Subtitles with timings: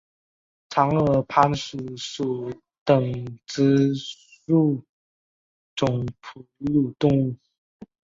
[0.71, 2.51] 长耳攀鼠属
[2.83, 4.83] 等之数
[5.75, 6.43] 种哺
[6.73, 7.35] 乳动物。